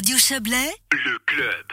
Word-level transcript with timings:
Radio 0.00 0.16
Chablais, 0.16 0.72
Le 0.92 1.18
club. 1.26 1.66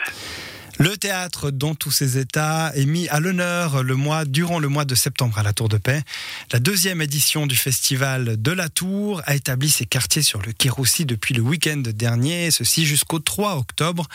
Le 0.80 0.98
théâtre 0.98 1.50
dans 1.50 1.76
tous 1.76 1.92
ses 1.92 2.18
états 2.18 2.74
est 2.76 2.86
mis 2.86 3.08
à 3.08 3.22
l'honneur 3.22 3.84
le 3.84 3.96
mois, 3.96 4.26
durant 4.26 4.60
le 4.60 4.68
mois 4.68 4.84
de 4.84 4.96
septembre 4.96 5.40
à 5.40 5.44
la 5.44 5.54
Tour 5.54 5.70
de 5.70 5.78
Paix. 5.78 6.04
La 6.52 6.60
deuxième 6.60 7.02
édition 7.02 7.48
du 7.48 7.56
festival 7.56 8.36
de 8.42 8.52
la 8.52 8.68
Tour 8.68 9.22
a 9.28 9.36
établi 9.36 9.70
ses 9.70 9.86
quartiers 9.86 10.24
sur 10.24 10.42
le 10.42 10.52
Kéroussi 10.52 11.06
depuis 11.06 11.36
le 11.36 11.42
week-end 11.42 11.82
dernier, 11.86 12.52
ceci 12.52 12.86
jusqu'au 12.86 13.20
3 13.20 13.56
octobre. 13.56 14.06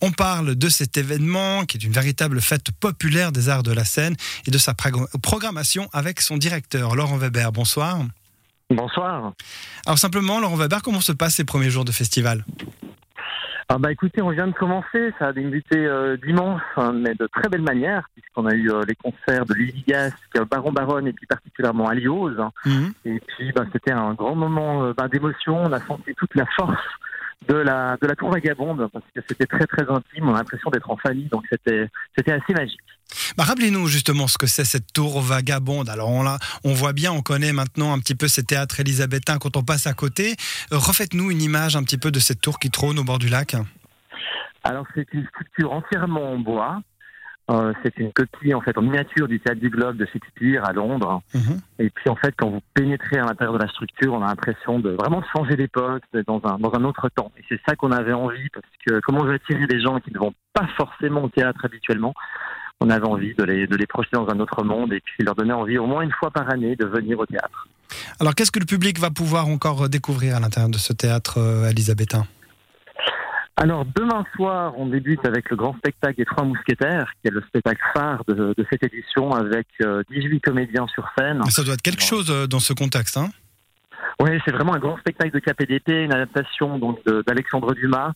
On 0.00 0.10
parle 0.10 0.56
de 0.56 0.68
cet 0.68 0.96
événement 0.96 1.64
qui 1.64 1.76
est 1.76 1.84
une 1.84 1.92
véritable 1.92 2.40
fête 2.40 2.72
populaire 2.72 3.30
des 3.30 3.48
arts 3.48 3.62
de 3.62 3.72
la 3.72 3.84
scène 3.84 4.16
et 4.44 4.50
de 4.50 4.58
sa 4.58 4.74
programmation 4.74 5.88
avec 5.92 6.20
son 6.20 6.36
directeur 6.36 6.96
Laurent 6.96 7.16
Weber. 7.16 7.52
Bonsoir. 7.52 8.00
Bonsoir. 8.70 9.34
Alors 9.86 10.00
simplement, 10.00 10.40
Laurent 10.40 10.56
Weber, 10.56 10.82
comment 10.82 11.00
se 11.00 11.12
passent 11.12 11.36
ces 11.36 11.44
premiers 11.44 11.70
jours 11.70 11.84
de 11.84 11.92
festival? 11.92 12.44
Ah 13.74 13.78
bah 13.78 13.90
écoutez, 13.90 14.20
on 14.20 14.28
vient 14.28 14.48
de 14.48 14.52
commencer, 14.52 15.14
ça 15.18 15.28
a 15.28 15.32
débuté 15.32 15.78
euh, 15.78 16.18
dimanche, 16.18 16.60
hein, 16.76 16.92
mais 16.92 17.14
de 17.14 17.26
très 17.26 17.48
belle 17.48 17.62
manière, 17.62 18.06
puisqu'on 18.12 18.44
a 18.44 18.52
eu 18.52 18.70
euh, 18.70 18.82
les 18.86 18.94
concerts 18.94 19.46
de 19.46 19.54
Lily 19.54 19.82
Gasque, 19.88 20.38
Baron 20.50 20.72
Baronne 20.72 21.06
et 21.06 21.14
puis 21.14 21.26
particulièrement 21.26 21.88
Aliose. 21.88 22.36
Mhm. 22.66 22.92
Et 23.06 23.18
puis 23.20 23.50
bah, 23.52 23.64
c'était 23.72 23.92
un 23.92 24.12
grand 24.12 24.34
moment 24.34 24.84
euh, 24.84 24.92
bah, 24.94 25.08
d'émotion, 25.08 25.56
on 25.56 25.72
a 25.72 25.80
senti 25.80 26.14
toute 26.14 26.34
la 26.34 26.44
force 26.54 26.76
de 27.48 27.54
la, 27.54 27.96
de 28.00 28.06
la 28.06 28.14
tour 28.14 28.30
vagabonde, 28.30 28.88
parce 28.92 29.04
que 29.14 29.20
c'était 29.28 29.46
très 29.46 29.66
très 29.66 29.82
intime, 29.88 30.28
on 30.28 30.34
a 30.34 30.38
l'impression 30.38 30.70
d'être 30.70 30.90
en 30.90 30.96
famille, 30.96 31.28
donc 31.28 31.44
c'était 31.50 31.88
c'était 32.16 32.32
assez 32.32 32.52
magique. 32.54 32.78
Bah, 33.36 33.44
Rappelez-nous 33.44 33.88
justement 33.88 34.26
ce 34.26 34.38
que 34.38 34.46
c'est 34.46 34.64
cette 34.64 34.92
tour 34.92 35.20
vagabonde. 35.20 35.88
Alors 35.90 36.08
on, 36.08 36.22
l'a- 36.22 36.38
on 36.64 36.72
voit 36.72 36.92
bien, 36.92 37.12
on 37.12 37.20
connaît 37.20 37.52
maintenant 37.52 37.92
un 37.92 37.98
petit 37.98 38.14
peu 38.14 38.26
ces 38.28 38.42
théâtres 38.44 38.80
élisabétains 38.80 39.38
quand 39.38 39.56
on 39.56 39.62
passe 39.62 39.86
à 39.86 39.92
côté. 39.92 40.36
Euh, 40.72 40.78
Refaites-nous 40.78 41.30
une 41.30 41.42
image 41.42 41.76
un 41.76 41.82
petit 41.82 41.98
peu 41.98 42.10
de 42.10 42.20
cette 42.20 42.40
tour 42.40 42.58
qui 42.58 42.70
trône 42.70 42.98
au 42.98 43.04
bord 43.04 43.18
du 43.18 43.28
lac. 43.28 43.54
Alors 44.64 44.86
c'est 44.94 45.06
une 45.12 45.26
structure 45.26 45.72
entièrement 45.72 46.32
en 46.32 46.38
bois, 46.38 46.80
Euh, 47.52 47.72
c'est 47.82 47.98
une 47.98 48.12
copie 48.12 48.54
en 48.54 48.60
fait 48.60 48.76
en 48.78 48.82
miniature 48.82 49.28
du 49.28 49.38
théâtre 49.38 49.60
du 49.60 49.68
Globe 49.68 49.96
de 49.96 50.06
Shakespeare 50.06 50.64
à 50.64 50.72
Londres. 50.72 51.22
Mhm. 51.34 51.60
Et 51.80 51.90
puis 51.90 52.08
en 52.08 52.16
fait, 52.16 52.34
quand 52.36 52.48
vous 52.48 52.62
pénétrez 52.72 53.18
à 53.18 53.24
l'intérieur 53.24 53.54
de 53.54 53.62
la 53.62 53.68
structure, 53.68 54.14
on 54.14 54.22
a 54.22 54.28
l'impression 54.28 54.78
de 54.78 54.90
vraiment 54.90 55.22
changer 55.36 55.56
d'époque, 55.56 56.02
d'être 56.14 56.26
dans 56.26 56.40
un, 56.44 56.58
dans 56.58 56.72
un 56.74 56.84
autre 56.84 57.08
temps. 57.14 57.30
Et 57.38 57.42
c'est 57.48 57.60
ça 57.68 57.76
qu'on 57.76 57.92
avait 57.92 58.12
envie, 58.12 58.48
parce 58.50 58.66
que 58.86 59.00
comment 59.00 59.20
on 59.20 59.24
veut 59.24 59.34
attirer 59.34 59.66
des 59.66 59.80
gens 59.80 60.00
qui 60.00 60.12
ne 60.12 60.18
vont 60.18 60.32
pas 60.54 60.66
forcément 60.76 61.24
au 61.24 61.28
théâtre 61.28 61.60
habituellement, 61.64 62.14
on 62.80 62.90
avait 62.90 63.06
envie 63.06 63.34
de 63.34 63.44
les, 63.44 63.66
de 63.66 63.76
les 63.76 63.86
projeter 63.86 64.16
dans 64.16 64.28
un 64.28 64.40
autre 64.40 64.64
monde 64.64 64.92
et 64.92 65.00
puis 65.00 65.22
leur 65.24 65.34
donner 65.34 65.52
envie 65.52 65.78
au 65.78 65.86
moins 65.86 66.02
une 66.02 66.12
fois 66.12 66.30
par 66.30 66.50
année 66.50 66.74
de 66.76 66.86
venir 66.86 67.18
au 67.18 67.26
théâtre. 67.26 67.68
Alors 68.18 68.34
qu'est-ce 68.34 68.50
que 68.50 68.58
le 68.58 68.66
public 68.66 68.98
va 68.98 69.10
pouvoir 69.10 69.46
encore 69.46 69.88
découvrir 69.88 70.36
à 70.36 70.40
l'intérieur 70.40 70.70
de 70.70 70.78
ce 70.78 70.92
théâtre 70.92 71.38
euh, 71.38 71.70
élisabétain? 71.70 72.24
Alors 73.56 73.84
demain 73.84 74.24
soir, 74.34 74.72
on 74.78 74.86
débute 74.86 75.24
avec 75.26 75.50
le 75.50 75.56
grand 75.56 75.76
spectacle 75.76 76.16
des 76.16 76.24
Trois 76.24 76.44
Mousquetaires, 76.44 77.12
qui 77.20 77.28
est 77.28 77.30
le 77.30 77.42
spectacle 77.42 77.82
phare 77.94 78.24
de, 78.26 78.54
de 78.56 78.66
cette 78.70 78.82
édition, 78.82 79.30
avec 79.32 79.66
euh, 79.82 80.02
18 80.10 80.40
comédiens 80.40 80.86
sur 80.88 81.06
scène. 81.16 81.42
Ça 81.50 81.62
doit 81.62 81.74
être 81.74 81.82
quelque 81.82 82.02
chose 82.02 82.30
euh, 82.30 82.46
dans 82.46 82.60
ce 82.60 82.72
contexte. 82.72 83.16
Hein 83.18 83.28
Oui, 84.20 84.30
c'est 84.44 84.52
vraiment 84.52 84.74
un 84.74 84.78
grand 84.78 84.96
spectacle 84.98 85.32
de 85.32 85.38
KPDP, 85.38 86.04
une 86.04 86.12
adaptation 86.14 86.78
donc 86.78 86.98
d'Alexandre 87.26 87.74
Dumas. 87.74 88.12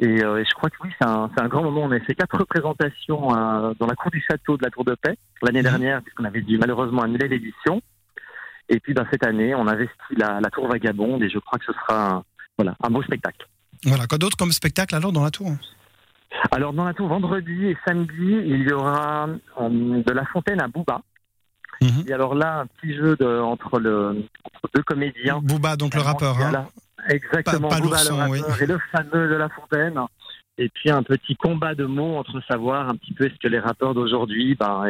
Et, 0.00 0.24
euh, 0.24 0.38
et 0.38 0.44
je 0.44 0.52
crois 0.54 0.70
que 0.70 0.76
oui, 0.82 0.90
c'est 1.00 1.06
un, 1.06 1.48
grand 1.48 1.62
moment. 1.62 1.82
On 1.84 1.92
a 1.92 2.00
fait 2.00 2.16
quatre 2.16 2.36
représentations 2.36 3.30
euh, 3.32 3.74
dans 3.78 3.86
la 3.86 3.94
cour 3.94 4.10
du 4.10 4.20
château 4.28 4.56
de 4.56 4.64
la 4.64 4.70
Tour 4.70 4.84
de 4.84 4.96
Paix 5.00 5.16
l'année 5.42 5.60
Mhm. 5.60 5.68
dernière, 5.68 6.02
puisqu'on 6.02 6.24
avait 6.24 6.40
dû 6.40 6.58
malheureusement 6.58 7.02
annuler 7.02 7.28
l'édition. 7.28 7.80
Et 8.68 8.80
puis 8.80 8.92
ben, 8.92 9.06
cette 9.12 9.24
année, 9.24 9.54
on 9.54 9.68
investit 9.68 10.16
la, 10.16 10.40
la 10.40 10.50
Tour 10.50 10.66
Vagabonde 10.66 11.22
et 11.22 11.28
je 11.30 11.38
crois 11.38 11.60
que 11.60 11.64
ce 11.66 11.72
sera 11.72 12.08
un, 12.16 12.24
voilà, 12.58 12.74
un 12.82 12.90
beau 12.90 13.02
spectacle. 13.02 13.46
Voilà, 13.84 14.06
quoi 14.06 14.18
d'autre 14.18 14.36
comme 14.36 14.52
spectacle 14.52 14.94
alors 14.94 15.12
dans 15.12 15.24
la 15.24 15.30
tour 15.30 15.52
Alors 16.50 16.72
dans 16.72 16.84
la 16.84 16.94
Tour, 16.94 17.08
vendredi 17.08 17.66
et 17.66 17.76
samedi, 17.86 18.12
il 18.46 18.62
y 18.68 18.72
aura 18.72 19.28
euh, 19.60 19.68
de 20.02 20.12
la 20.12 20.24
fontaine 20.26 20.60
à 20.60 20.68
Bouba. 20.68 21.00
Mhm. 21.82 22.04
Et 22.08 22.12
alors 22.12 22.34
là, 22.34 22.60
un 22.60 22.66
petit 22.66 22.94
jeu 22.94 23.16
de, 23.16 23.40
entre, 23.40 23.78
le, 23.78 24.24
entre 24.44 24.70
deux 24.74 24.82
comédiens. 24.82 25.40
Booba, 25.42 25.76
donc 25.76 25.94
le 25.94 26.00
rappeur. 26.00 26.36
hein. 26.36 26.50
Voilà. 26.50 26.68
Exactement, 27.08 27.68
Pas- 27.68 27.76
pas 27.76 27.80
Booba, 27.82 27.98
le 28.04 28.30
oui. 28.30 28.40
rappeur 28.40 28.62
et 28.62 28.66
le 28.66 28.78
fameux 28.92 29.28
de 29.28 29.34
la 29.34 29.48
fontaine. 29.50 29.98
Et 30.56 30.68
puis 30.68 30.88
un 30.90 31.02
petit 31.02 31.34
combat 31.34 31.74
de 31.74 31.84
mots 31.84 32.16
entre 32.16 32.40
savoir 32.46 32.88
un 32.88 32.94
petit 32.94 33.12
peu 33.12 33.26
est-ce 33.26 33.34
que 33.42 33.48
les 33.48 33.58
rappeurs 33.58 33.92
d'aujourd'hui 33.92 34.54
ben, 34.54 34.84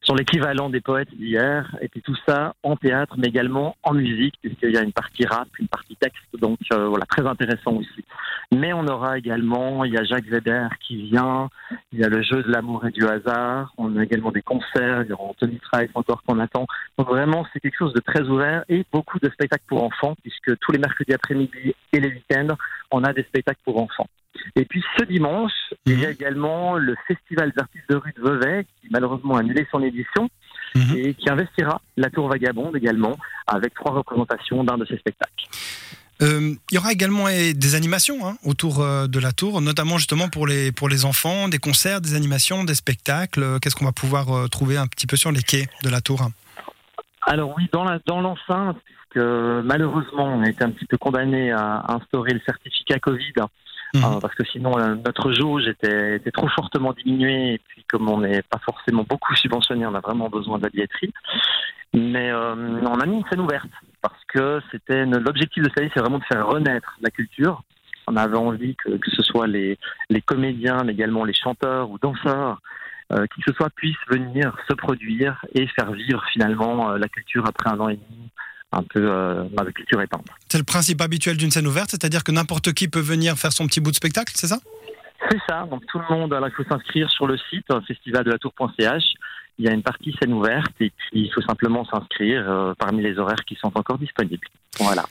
sont 0.00 0.14
l'équivalent 0.14 0.70
des 0.70 0.80
poètes 0.80 1.14
d'hier? 1.14 1.76
Et 1.82 1.88
puis 1.88 2.00
tout 2.00 2.16
ça 2.26 2.54
en 2.62 2.76
théâtre, 2.76 3.14
mais 3.18 3.28
également 3.28 3.76
en 3.82 3.92
musique, 3.92 4.36
puisqu'il 4.40 4.70
y 4.70 4.78
a 4.78 4.82
une 4.82 4.94
partie 4.94 5.26
rap, 5.26 5.48
une 5.58 5.68
partie 5.68 5.96
texte. 5.96 6.24
Donc 6.40 6.58
euh, 6.72 6.88
voilà, 6.88 7.04
très 7.04 7.26
intéressant 7.26 7.74
aussi. 7.74 8.04
Mais 8.54 8.72
on 8.72 8.86
aura 8.86 9.18
également, 9.18 9.84
il 9.84 9.92
y 9.92 9.98
a 9.98 10.04
Jacques 10.04 10.28
Weber 10.28 10.70
qui 10.80 11.10
vient, 11.10 11.50
il 11.92 11.98
y 11.98 12.04
a 12.04 12.08
le 12.08 12.22
jeu 12.22 12.42
de 12.42 12.50
l'amour 12.50 12.86
et 12.86 12.90
du 12.90 13.04
hasard, 13.06 13.74
on 13.76 13.98
a 13.98 14.04
également 14.04 14.30
des 14.30 14.42
concerts, 14.42 15.02
il 15.02 15.10
y 15.10 15.12
aura 15.12 15.24
Anthony 15.24 15.58
Trice 15.58 15.90
encore 15.94 16.22
qu'on 16.22 16.38
attend. 16.38 16.66
Donc 16.96 17.08
vraiment, 17.08 17.44
c'est 17.52 17.60
quelque 17.60 17.76
chose 17.76 17.92
de 17.92 18.00
très 18.00 18.22
ouvert 18.22 18.64
et 18.70 18.86
beaucoup 18.90 19.18
de 19.18 19.28
spectacles 19.28 19.64
pour 19.66 19.82
enfants, 19.82 20.14
puisque 20.22 20.56
tous 20.58 20.72
les 20.72 20.78
mercredis 20.78 21.12
après-midi 21.12 21.74
et 21.92 22.00
les 22.00 22.08
week-ends, 22.08 22.56
on 22.90 23.04
a 23.04 23.12
des 23.12 23.24
spectacles 23.24 23.60
pour 23.62 23.78
enfants. 23.82 24.08
Et 24.54 24.64
puis 24.64 24.82
ce 24.98 25.04
dimanche, 25.04 25.52
il 25.86 26.00
y 26.00 26.06
a 26.06 26.10
également 26.10 26.76
le 26.76 26.94
Festival 27.06 27.52
des 27.54 27.60
artistes 27.62 27.88
de 27.88 27.96
rue 27.96 28.12
de 28.16 28.22
Vevey, 28.22 28.64
qui 28.80 28.88
malheureusement 28.90 29.36
a 29.36 29.40
annulé 29.40 29.66
son 29.70 29.82
édition, 29.82 30.28
Mhm. 30.74 30.96
et 30.96 31.14
qui 31.14 31.30
investira 31.30 31.80
la 31.96 32.10
Tour 32.10 32.28
Vagabonde 32.28 32.76
également, 32.76 33.16
avec 33.46 33.72
trois 33.74 33.92
représentations 33.92 34.62
d'un 34.64 34.76
de 34.76 34.84
ses 34.84 34.98
spectacles. 34.98 35.46
Euh, 36.22 36.54
il 36.70 36.74
y 36.74 36.78
aura 36.78 36.92
également 36.92 37.26
des 37.26 37.74
animations 37.74 38.26
hein, 38.26 38.36
autour 38.44 38.80
euh, 38.80 39.06
de 39.06 39.18
la 39.18 39.32
tour, 39.32 39.60
notamment 39.60 39.98
justement 39.98 40.28
pour 40.28 40.46
les, 40.46 40.72
pour 40.72 40.88
les 40.88 41.04
enfants, 41.04 41.48
des 41.48 41.58
concerts, 41.58 42.00
des 42.00 42.14
animations, 42.14 42.64
des 42.64 42.74
spectacles. 42.74 43.42
Euh, 43.42 43.58
Qu'est-ce 43.58 43.76
qu'on 43.76 43.84
va 43.84 43.92
pouvoir 43.92 44.48
trouver 44.50 44.76
un 44.76 44.86
petit 44.86 45.06
peu 45.06 45.16
sur 45.16 45.30
les 45.30 45.42
quais 45.42 45.66
de 45.82 45.88
la 45.88 46.00
tour? 46.00 46.20
Alors 47.22 47.54
oui, 47.56 47.68
dans 47.72 47.84
la 47.84 47.98
dans 48.06 48.20
l'enceinte, 48.20 48.76
puisque 48.84 49.24
malheureusement 49.64 50.26
on 50.26 50.42
a 50.42 50.48
été 50.48 50.62
un 50.64 50.70
petit 50.70 50.86
peu 50.86 50.96
condamné 50.96 51.52
à 51.52 51.84
instaurer 51.88 52.32
le 52.32 52.40
certificat 52.46 52.98
Covid, 52.98 53.32
Mhm. 54.00 54.20
parce 54.20 54.34
que 54.34 54.44
sinon 54.44 54.78
euh, 54.78 54.94
notre 54.94 55.32
jauge 55.32 55.66
était, 55.66 56.16
était 56.16 56.30
trop 56.30 56.48
fortement 56.48 56.92
diminuée, 56.92 57.54
et 57.54 57.60
puis 57.68 57.84
comme 57.88 58.08
on 58.08 58.20
n'est 58.20 58.42
pas 58.42 58.58
forcément 58.64 59.04
beaucoup 59.08 59.34
subventionné, 59.34 59.86
on 59.86 59.94
a 59.94 60.00
vraiment 60.00 60.28
besoin 60.28 60.58
de 60.58 60.64
la 60.64 60.70
billetterie. 60.70 61.12
Mais 61.94 62.30
euh, 62.30 62.54
on 62.82 63.00
a 63.00 63.06
mis 63.06 63.18
une 63.18 63.24
scène 63.30 63.40
ouverte, 63.40 63.70
parce 64.02 64.22
que 64.28 64.60
c'était 64.70 65.06
l'objectif 65.06 65.62
de 65.62 65.70
cette 65.76 65.90
c'est 65.94 66.00
vraiment 66.00 66.18
de 66.18 66.24
faire 66.24 66.46
renaître 66.46 66.96
la 67.00 67.10
culture. 67.10 67.62
On 68.08 68.16
avait 68.16 68.36
envie 68.36 68.76
que, 68.76 68.90
que 68.90 69.10
ce 69.10 69.22
soit 69.22 69.46
les, 69.46 69.78
les 70.10 70.20
comédiens, 70.20 70.84
mais 70.84 70.92
également 70.92 71.24
les 71.24 71.34
chanteurs 71.34 71.90
ou 71.90 71.98
danseurs, 71.98 72.60
euh, 73.12 73.26
qui 73.28 73.40
que 73.40 73.52
ce 73.52 73.56
soit 73.56 73.70
puissent 73.70 73.96
venir 74.08 74.56
se 74.68 74.74
produire 74.74 75.44
et 75.54 75.66
faire 75.68 75.92
vivre 75.92 76.24
finalement 76.32 76.90
euh, 76.90 76.98
la 76.98 77.08
culture 77.08 77.44
après 77.46 77.70
un 77.70 77.78
an 77.78 77.88
et 77.88 77.96
demi 77.96 78.25
un 78.72 78.82
peu 78.82 79.00
euh, 79.10 79.44
de 79.44 79.70
culture 79.70 80.00
éteinte. 80.02 80.26
C'est 80.48 80.58
le 80.58 80.64
principe 80.64 81.00
habituel 81.00 81.36
d'une 81.36 81.50
scène 81.50 81.66
ouverte, 81.66 81.90
c'est-à-dire 81.90 82.24
que 82.24 82.32
n'importe 82.32 82.72
qui 82.72 82.88
peut 82.88 83.00
venir 83.00 83.36
faire 83.36 83.52
son 83.52 83.66
petit 83.66 83.80
bout 83.80 83.90
de 83.90 83.96
spectacle, 83.96 84.32
c'est 84.36 84.48
ça? 84.48 84.58
C'est 85.30 85.40
ça, 85.48 85.66
donc 85.70 85.84
tout 85.86 85.98
le 85.98 86.14
monde, 86.14 86.32
alors 86.34 86.48
il 86.48 86.54
faut 86.54 86.68
s'inscrire 86.68 87.10
sur 87.10 87.26
le 87.26 87.36
site 87.50 87.64
euh, 87.70 87.80
festivaldelatour.ch. 87.88 89.04
Il 89.58 89.64
y 89.64 89.68
a 89.68 89.72
une 89.72 89.82
partie 89.82 90.14
scène 90.20 90.34
ouverte 90.34 90.72
et 90.80 90.90
puis 90.90 91.22
il 91.22 91.32
faut 91.32 91.40
simplement 91.40 91.84
s'inscrire 91.86 92.44
euh, 92.46 92.74
parmi 92.78 93.02
les 93.02 93.18
horaires 93.18 93.42
qui 93.46 93.56
sont 93.56 93.72
encore 93.74 93.98
disponibles. 93.98 94.46
Voilà. 94.78 95.04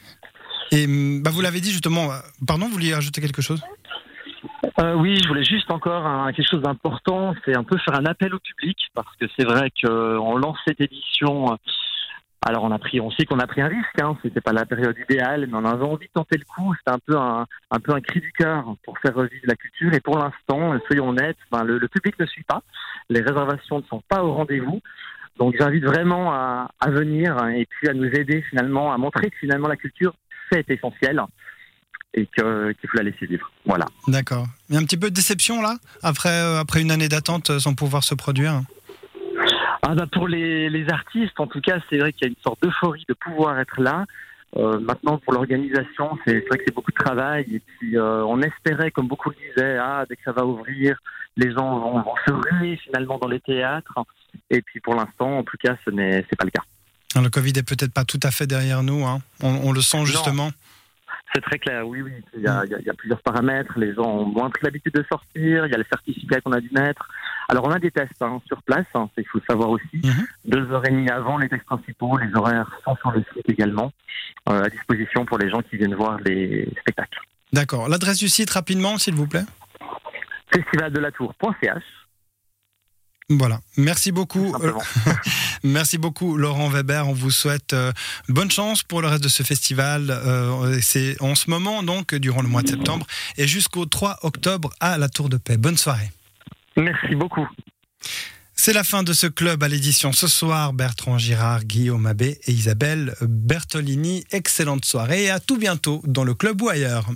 Et 0.71 0.85
hum, 0.85 1.23
bah, 1.23 1.31
vous 1.33 1.41
l'avez 1.41 1.61
dit 1.61 1.71
justement, 1.71 2.09
pardon, 2.45 2.67
vous 2.67 2.73
vouliez 2.73 2.93
ajouter 2.93 3.21
quelque 3.21 3.41
chose? 3.41 3.61
Euh, 4.79 4.93
oui, 4.93 5.17
je 5.23 5.27
voulais 5.27 5.43
juste 5.43 5.71
encore 5.71 6.05
un- 6.05 6.31
quelque 6.33 6.49
chose 6.49 6.61
d'important, 6.61 7.33
c'est 7.43 7.55
un 7.55 7.63
peu 7.63 7.77
faire 7.79 7.95
un 7.99 8.05
appel 8.05 8.33
au 8.35 8.39
public 8.39 8.77
parce 8.93 9.15
que 9.19 9.25
c'est 9.37 9.45
vrai 9.45 9.71
qu'on 9.83 10.37
lance 10.37 10.57
cette 10.67 10.81
édition. 10.81 11.57
Alors 12.47 12.63
on 12.63 12.69
a 12.69 12.77
pris, 12.77 13.01
on 13.01 13.09
sait 13.09 13.25
qu'on 13.25 13.39
a 13.39 13.47
pris 13.47 13.61
un 13.61 13.67
risque, 13.67 13.99
hein, 13.99 14.15
c'était 14.21 14.39
pas 14.39 14.53
la 14.53 14.67
période 14.67 14.95
idéale, 15.09 15.47
mais 15.47 15.57
on 15.57 15.65
avait 15.65 15.83
envie 15.83 16.05
de 16.05 16.11
tenter 16.13 16.37
le 16.37 16.45
coup. 16.45 16.75
C'était 16.75 16.91
un 16.91 16.99
peu 16.99 17.17
un, 17.17 18.01
cri 18.01 18.21
du 18.21 18.31
cœur 18.33 18.75
pour 18.83 18.99
faire 18.99 19.15
revivre 19.15 19.45
la 19.45 19.55
culture. 19.55 19.91
Et 19.95 19.99
pour 19.99 20.19
l'instant, 20.19 20.79
soyons 20.85 21.09
honnêtes, 21.09 21.37
ben, 21.51 21.63
le, 21.63 21.87
public 21.87 22.19
ne 22.19 22.25
suit 22.27 22.43
pas, 22.43 22.61
les 23.09 23.21
réservations 23.21 23.79
ne 23.79 23.83
sont 23.85 24.03
pas 24.07 24.23
au 24.23 24.33
rendez-vous. 24.33 24.79
Donc 25.39 25.55
j'invite 25.59 25.83
vraiment 25.83 26.33
à, 26.33 26.69
venir 26.87 27.35
hein, 27.37 27.49
et 27.49 27.65
puis 27.65 27.89
à 27.89 27.93
nous 27.93 28.05
aider 28.05 28.43
finalement 28.49 28.93
à 28.93 28.97
montrer 28.97 29.31
que 29.31 29.37
finalement 29.37 29.67
la 29.67 29.75
culture 29.75 30.13
c'est 30.49 30.69
essentiel 30.69 31.19
et 32.13 32.27
qu'il 32.27 32.43
faut 32.45 32.97
la 32.97 33.03
laisser 33.03 33.25
vivre. 33.25 33.51
Voilà. 33.65 33.87
D'accord. 34.07 34.45
Il 34.69 34.75
y 34.75 34.77
a 34.77 34.81
un 34.81 34.85
petit 34.85 34.97
peu 34.97 35.09
de 35.09 35.15
déception 35.15 35.61
là, 35.61 35.75
après, 36.03 36.29
euh, 36.29 36.63
une 36.75 36.91
année 36.91 37.09
d'attente 37.09 37.49
euh, 37.49 37.59
sans 37.59 37.73
pouvoir 37.73 38.03
se 38.03 38.15
produire 38.15 38.61
Ah 39.87 39.93
bah 39.93 40.07
pour 40.11 40.27
les, 40.27 40.69
les 40.69 40.89
artistes, 40.89 41.39
en 41.39 41.45
tout 41.45 41.61
cas, 41.61 41.77
c'est 41.89 41.99
vrai 41.99 42.11
qu'il 42.11 42.23
y 42.23 42.29
a 42.29 42.29
une 42.29 42.43
sorte 42.43 42.61
d'euphorie 42.63 43.05
de 43.07 43.13
pouvoir 43.13 43.59
être 43.59 43.79
là. 43.79 44.05
Euh, 44.57 44.79
maintenant, 44.79 45.19
pour 45.19 45.33
l'organisation, 45.33 46.17
c'est 46.25 46.39
vrai 46.47 46.57
que 46.57 46.63
c'est 46.65 46.73
beaucoup 46.73 46.91
de 46.91 47.03
travail. 47.03 47.45
Et 47.51 47.59
puis, 47.59 47.97
euh, 47.97 48.23
on 48.25 48.41
espérait, 48.41 48.89
comme 48.89 49.07
beaucoup 49.07 49.29
le 49.29 49.35
disaient, 49.35 49.77
ah, 49.77 50.05
dès 50.09 50.15
que 50.15 50.23
ça 50.23 50.31
va 50.31 50.43
ouvrir, 50.45 50.97
les 51.37 51.51
gens 51.51 51.77
vont, 51.77 52.01
vont 52.01 52.15
se 52.25 52.31
ruer 52.31 52.77
finalement 52.77 53.19
dans 53.19 53.27
les 53.27 53.41
théâtres. 53.41 53.93
Et 54.49 54.61
puis, 54.61 54.79
pour 54.79 54.95
l'instant, 54.95 55.37
en 55.37 55.43
tout 55.43 55.57
cas, 55.61 55.75
ce 55.85 55.91
n'est 55.91 56.23
pas 56.23 56.45
le 56.45 56.51
cas. 56.51 56.63
Le 57.21 57.29
Covid 57.29 57.53
est 57.55 57.67
peut-être 57.67 57.93
pas 57.93 58.05
tout 58.05 58.19
à 58.23 58.31
fait 58.31 58.47
derrière 58.47 58.81
nous, 58.81 59.05
hein. 59.05 59.21
on, 59.41 59.49
on 59.49 59.71
le 59.71 59.81
sent 59.81 60.05
justement. 60.05 60.51
C'est 61.33 61.41
très 61.41 61.59
clair, 61.59 61.87
oui, 61.87 62.01
oui. 62.01 62.13
Il 62.35 62.43
y, 62.43 62.47
a, 62.47 62.63
il 62.65 62.85
y, 62.85 62.89
a, 62.89 62.93
plusieurs 62.93 63.21
paramètres. 63.21 63.73
Les 63.77 63.93
gens 63.93 64.05
ont 64.05 64.25
moins 64.25 64.49
pris 64.49 64.63
l'habitude 64.63 64.93
de 64.93 65.03
sortir. 65.09 65.65
Il 65.65 65.71
y 65.71 65.75
a 65.75 65.77
le 65.77 65.85
certificat 65.89 66.39
qu'on 66.39 66.53
a 66.53 66.61
dû 66.61 66.69
mettre. 66.71 67.09
Alors, 67.49 67.65
on 67.65 67.71
a 67.71 67.79
des 67.79 67.91
tests 67.91 68.21
hein, 68.21 68.41
sur 68.47 68.61
place. 68.63 68.85
Hein, 68.93 69.09
il 69.17 69.27
faut 69.27 69.39
savoir 69.47 69.69
aussi. 69.69 70.01
Mhm. 70.03 70.27
Deux 70.45 70.71
heures 70.71 70.85
et 70.87 70.91
demie 70.91 71.09
avant 71.09 71.37
les 71.37 71.49
tests 71.49 71.65
principaux. 71.65 72.17
Les 72.17 72.33
horaires 72.35 72.71
sont 72.83 72.95
sur 72.97 73.11
le 73.11 73.23
site 73.33 73.49
également, 73.49 73.91
euh, 74.49 74.63
à 74.63 74.69
disposition 74.69 75.25
pour 75.25 75.37
les 75.37 75.49
gens 75.49 75.61
qui 75.61 75.77
viennent 75.77 75.95
voir 75.95 76.19
les 76.25 76.69
spectacles. 76.81 77.19
D'accord. 77.53 77.87
L'adresse 77.87 78.17
du 78.17 78.29
site, 78.29 78.49
rapidement, 78.49 78.97
s'il 78.97 79.15
vous 79.15 79.27
plaît 79.27 79.45
festivaldelatour.ch 80.53 81.83
voilà. 83.29 83.59
Merci 83.75 84.11
beaucoup. 84.11 84.55
Merci 85.63 85.97
beaucoup, 85.97 86.37
Laurent 86.37 86.69
Weber. 86.69 87.07
On 87.07 87.13
vous 87.13 87.31
souhaite 87.31 87.73
euh, 87.73 87.91
bonne 88.29 88.51
chance 88.51 88.83
pour 88.83 89.01
le 89.01 89.07
reste 89.07 89.23
de 89.23 89.29
ce 89.29 89.41
festival. 89.41 90.11
Euh, 90.11 90.77
c'est 90.79 91.19
en 91.23 91.33
ce 91.33 91.49
moment, 91.49 91.81
donc, 91.81 92.13
durant 92.13 92.43
le 92.43 92.47
mois 92.47 92.61
de 92.61 92.67
septembre 92.67 93.07
et 93.37 93.47
jusqu'au 93.47 93.87
3 93.87 94.19
octobre 94.21 94.69
à 94.79 94.99
la 94.99 95.09
Tour 95.09 95.29
de 95.29 95.37
Paix. 95.37 95.57
Bonne 95.57 95.77
soirée. 95.77 96.11
Merci 96.77 97.15
beaucoup. 97.15 97.47
C'est 98.57 98.73
la 98.73 98.83
fin 98.83 99.03
de 99.03 99.13
ce 99.13 99.27
club 99.27 99.63
à 99.63 99.67
l'édition 99.67 100.11
ce 100.11 100.27
soir. 100.27 100.73
Bertrand 100.73 101.17
Girard, 101.17 101.65
Guillaume 101.65 102.05
Abbé 102.05 102.39
et 102.47 102.51
Isabelle 102.51 103.13
Bertolini. 103.21 104.23
Excellente 104.31 104.85
soirée 104.85 105.25
et 105.25 105.29
à 105.29 105.39
tout 105.39 105.57
bientôt 105.57 106.01
dans 106.05 106.23
le 106.23 106.33
club 106.33 106.61
ou 106.61 106.69
ailleurs. 106.69 107.07